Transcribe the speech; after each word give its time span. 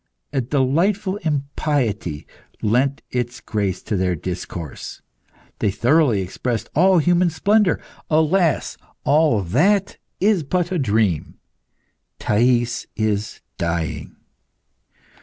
A 0.33 0.41
delightful 0.41 1.17
impiety 1.17 2.25
lent 2.63 3.03
its 3.11 3.39
grace 3.39 3.83
to 3.83 3.95
their 3.95 4.15
discourse. 4.15 5.03
They 5.59 5.69
thoroughly 5.69 6.23
expressed 6.23 6.71
all 6.73 6.97
human 6.97 7.29
splendour. 7.29 7.79
Alas! 8.09 8.77
all 9.03 9.43
that 9.43 9.97
is 10.19 10.41
but 10.41 10.71
a 10.71 10.79
dream. 10.79 11.35
Thais 12.17 12.87
is 12.95 13.41
dying! 13.59 14.15